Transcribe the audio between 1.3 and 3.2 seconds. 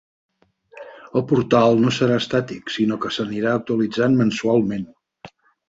portal no serà estàtic, sinó que